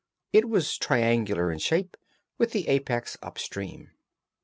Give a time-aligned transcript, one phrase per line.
[0.33, 1.95] It was triangular in shape,
[2.39, 3.91] with the apex up stream.